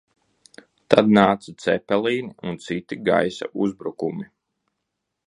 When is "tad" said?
0.93-1.11